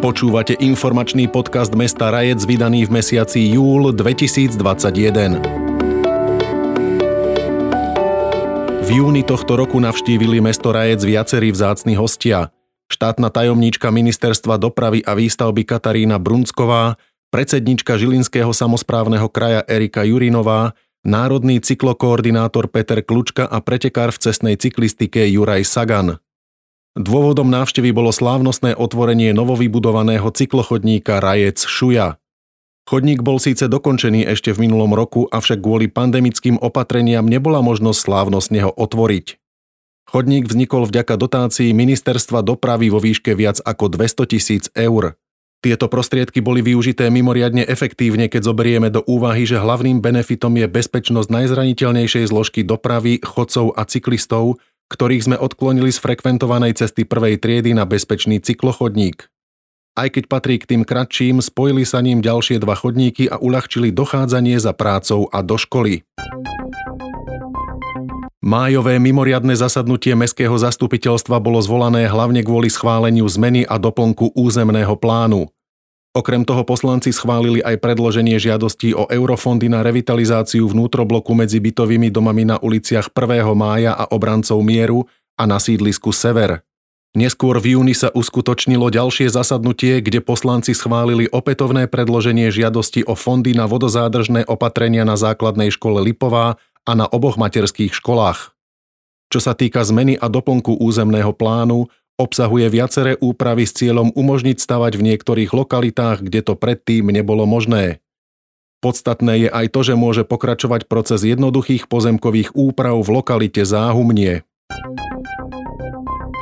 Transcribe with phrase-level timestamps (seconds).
[0.00, 4.56] Počúvate informačný podcast mesta Rajec vydaný v mesiaci júl 2021.
[8.80, 12.48] V júni tohto roku navštívili mesto Rajec viacerí vzácni hostia.
[12.88, 16.96] Štátna tajomníčka ministerstva dopravy a výstavby Katarína Brunsková,
[17.28, 20.72] predsednička Žilinského samozprávneho kraja Erika Jurinová,
[21.04, 26.16] národný cyklokoordinátor Peter Klučka a pretekár v cestnej cyklistike Juraj Sagan.
[26.98, 32.18] Dôvodom návštevy bolo slávnostné otvorenie novovybudovaného cyklochodníka Rajec Šuja.
[32.90, 38.66] Chodník bol síce dokončený ešte v minulom roku, avšak kvôli pandemickým opatreniam nebola možnosť slávnostne
[38.66, 39.38] ho otvoriť.
[40.10, 45.14] Chodník vznikol vďaka dotácii Ministerstva dopravy vo výške viac ako 200 tisíc eur.
[45.62, 51.30] Tieto prostriedky boli využité mimoriadne efektívne, keď zoberieme do úvahy, že hlavným benefitom je bezpečnosť
[51.30, 54.58] najzraniteľnejšej zložky dopravy, chodcov a cyklistov,
[54.90, 59.30] ktorých sme odklonili z frekventovanej cesty prvej triedy na bezpečný cyklochodník.
[59.94, 64.58] Aj keď patrí k tým kratším, spojili sa ním ďalšie dva chodníky a uľahčili dochádzanie
[64.58, 66.02] za prácou a do školy.
[68.40, 75.52] Májové mimoriadne zasadnutie Mestského zastupiteľstva bolo zvolané hlavne kvôli schváleniu zmeny a doplnku územného plánu.
[76.10, 82.42] Okrem toho poslanci schválili aj predloženie žiadostí o eurofondy na revitalizáciu vnútrobloku medzi bytovými domami
[82.50, 83.46] na uliciach 1.
[83.54, 85.06] mája a obrancov mieru
[85.38, 86.66] a na sídlisku Sever.
[87.14, 93.54] Neskôr v júni sa uskutočnilo ďalšie zasadnutie, kde poslanci schválili opätovné predloženie žiadosti o fondy
[93.54, 98.54] na vodozádržné opatrenia na základnej škole Lipová a na oboch materských školách.
[99.30, 101.86] Čo sa týka zmeny a doplnku územného plánu,
[102.20, 108.04] Obsahuje viaceré úpravy s cieľom umožniť stavať v niektorých lokalitách, kde to predtým nebolo možné.
[108.84, 114.44] Podstatné je aj to, že môže pokračovať proces jednoduchých pozemkových úprav v lokalite Záhumnie.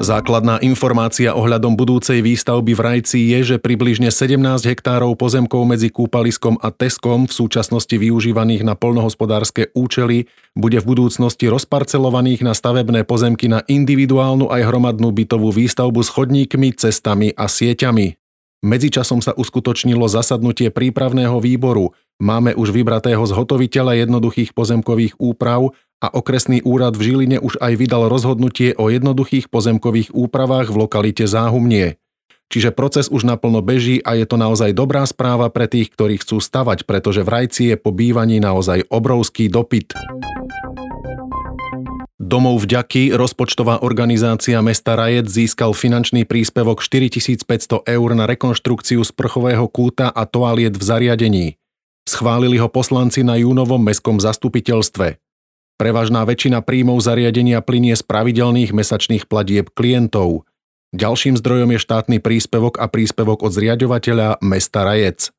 [0.00, 6.56] Základná informácia ohľadom budúcej výstavby v Rajci je, že približne 17 hektárov pozemkov medzi kúpaliskom
[6.64, 10.24] a Teskom v súčasnosti využívaných na polnohospodárske účely
[10.56, 16.80] bude v budúcnosti rozparcelovaných na stavebné pozemky na individuálnu aj hromadnú bytovú výstavbu s chodníkmi,
[16.80, 18.16] cestami a sieťami.
[18.64, 21.92] Medzičasom sa uskutočnilo zasadnutie prípravného výboru.
[22.24, 28.08] Máme už vybratého zhotoviteľa jednoduchých pozemkových úprav a okresný úrad v Žiline už aj vydal
[28.08, 32.00] rozhodnutie o jednoduchých pozemkových úpravách v lokalite Záhumnie.
[32.50, 36.42] Čiže proces už naplno beží a je to naozaj dobrá správa pre tých, ktorí chcú
[36.42, 39.94] stavať, pretože v Rajci je po bývaní naozaj obrovský dopyt.
[42.20, 50.10] Domov vďaky rozpočtová organizácia mesta Rajec získal finančný príspevok 4500 eur na rekonštrukciu sprchového kúta
[50.10, 51.46] a toaliet v zariadení.
[52.06, 55.29] Schválili ho poslanci na júnovom mestskom zastupiteľstve.
[55.80, 60.44] Prevažná väčšina príjmov zariadenia plinie z pravidelných mesačných platieb klientov.
[60.92, 65.32] Ďalším zdrojom je štátny príspevok a príspevok od zriadovateľa mesta Rajec.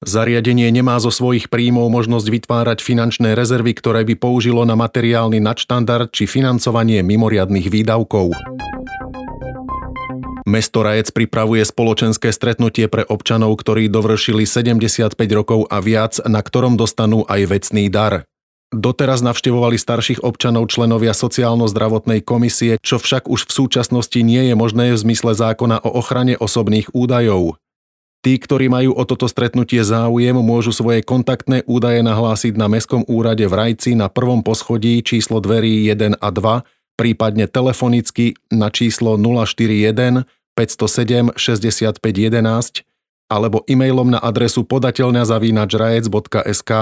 [0.00, 6.08] Zariadenie nemá zo svojich príjmov možnosť vytvárať finančné rezervy, ktoré by použilo na materiálny nadštandard
[6.08, 8.32] či financovanie mimoriadných výdavkov.
[10.48, 16.80] Mesto Rajec pripravuje spoločenské stretnutie pre občanov, ktorí dovršili 75 rokov a viac, na ktorom
[16.80, 18.24] dostanú aj vecný dar.
[18.72, 24.96] Doteraz navštevovali starších občanov členovia sociálno-zdravotnej komisie, čo však už v súčasnosti nie je možné
[24.96, 27.60] v zmysle zákona o ochrane osobných údajov.
[28.24, 33.44] Tí, ktorí majú o toto stretnutie záujem, môžu svoje kontaktné údaje nahlásiť na Mestskom úrade
[33.44, 40.24] v Rajci na prvom poschodí číslo dverí 1 a 2, prípadne telefonicky na číslo 041
[40.56, 42.88] 507 65 11
[43.28, 46.72] alebo e-mailom na adresu podateľňa zavinačrajec.sk.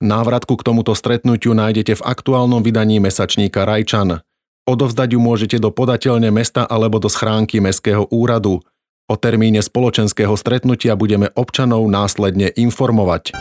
[0.00, 4.24] Návratku k tomuto stretnutiu nájdete v aktuálnom vydaní mesačníka Rajčan.
[4.64, 8.64] Odovzdať ju môžete do podateľne mesta alebo do schránky Mestského úradu.
[9.12, 13.36] O termíne spoločenského stretnutia budeme občanov následne informovať.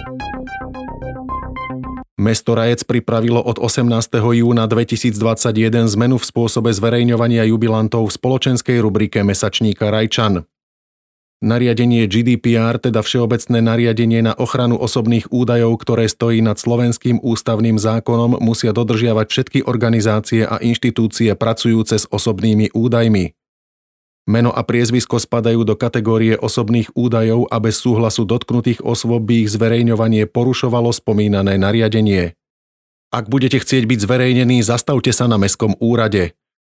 [2.20, 4.20] Mesto Rajec pripravilo od 18.
[4.20, 5.16] júna 2021
[5.96, 10.44] zmenu v spôsobe zverejňovania jubilantov v spoločenskej rubrike mesačníka Rajčan.
[11.40, 18.44] Nariadenie GDPR, teda Všeobecné nariadenie na ochranu osobných údajov, ktoré stojí nad slovenským ústavným zákonom,
[18.44, 23.32] musia dodržiavať všetky organizácie a inštitúcie pracujúce s osobnými údajmi.
[24.28, 29.50] Meno a priezvisko spadajú do kategórie osobných údajov a bez súhlasu dotknutých osôb by ich
[29.56, 32.36] zverejňovanie porušovalo spomínané nariadenie.
[33.16, 36.36] Ak budete chcieť byť zverejnený, zastavte sa na Mestskom úrade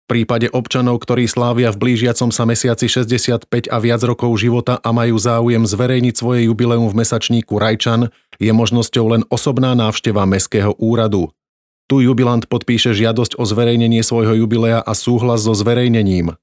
[0.10, 5.22] prípade občanov, ktorí slávia v blížiacom sa mesiaci 65 a viac rokov života a majú
[5.22, 8.10] záujem zverejniť svoje jubileum v mesačníku Rajčan,
[8.42, 11.30] je možnosťou len osobná návšteva Mestského úradu.
[11.86, 16.34] Tu jubilant podpíše žiadosť o zverejnenie svojho jubilea a súhlas so zverejnením.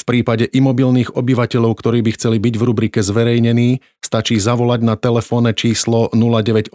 [0.00, 5.52] V prípade imobilných obyvateľov, ktorí by chceli byť v rubrike zverejnení, stačí zavolať na telefónne
[5.52, 6.72] číslo 0918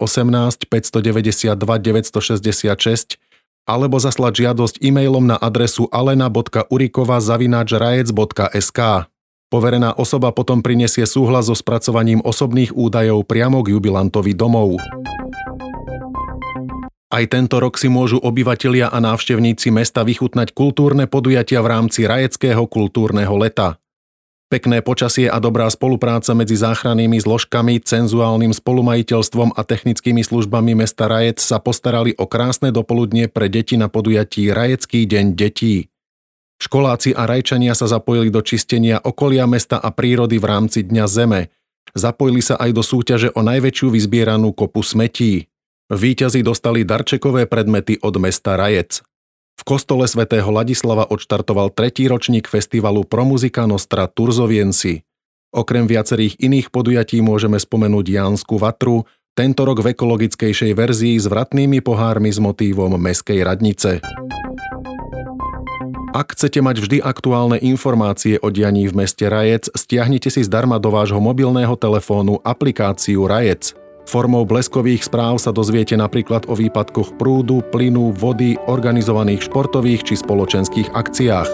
[0.70, 3.18] 592 966
[3.66, 8.80] alebo zaslať žiadosť e-mailom na adresu alena.urikova.rajec.sk.
[9.46, 14.76] Poverená osoba potom prinesie súhlas so spracovaním osobných údajov priamo k jubilantovi domov.
[17.06, 22.66] Aj tento rok si môžu obyvatelia a návštevníci mesta vychutnať kultúrne podujatia v rámci Rajeckého
[22.66, 23.78] kultúrneho leta.
[24.46, 31.42] Pekné počasie a dobrá spolupráca medzi záchrannými zložkami, cenzuálnym spolumajiteľstvom a technickými službami mesta Rajec
[31.42, 35.90] sa postarali o krásne dopoludnie pre deti na podujatí Rajecký deň detí.
[36.62, 41.50] Školáci a rajčania sa zapojili do čistenia okolia mesta a prírody v rámci Dňa Zeme.
[41.98, 45.50] Zapojili sa aj do súťaže o najväčšiu vyzbieranú kopu smetí.
[45.90, 49.02] Výťazi dostali darčekové predmety od mesta Rajec.
[49.56, 55.00] V kostole svätého Ladislava odštartoval tretí ročník festivalu Pro muzika Nostra Turzoviensi.
[55.56, 61.80] Okrem viacerých iných podujatí môžeme spomenúť Jánsku vatru, tento rok v ekologickejšej verzii s vratnými
[61.80, 64.04] pohármi s motívom Meskej radnice.
[66.16, 70.88] Ak chcete mať vždy aktuálne informácie o dianí v meste Rajec, stiahnite si zdarma do
[70.88, 73.72] vášho mobilného telefónu aplikáciu Rajec–
[74.06, 80.94] Formou bleskových správ sa dozviete napríklad o výpadkoch prúdu, plynu, vody, organizovaných športových či spoločenských
[80.94, 81.50] akciách.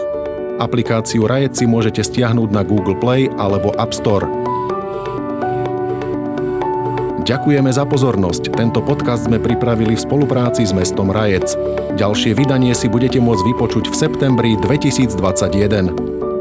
[0.60, 4.28] Aplikáciu Riot si môžete stiahnuť na Google Play alebo App Store.
[7.24, 8.52] Ďakujeme za pozornosť.
[8.52, 11.56] Tento podcast sme pripravili v spolupráci s mestom Rajec.
[11.96, 16.31] Ďalšie vydanie si budete môcť vypočuť v septembri 2021.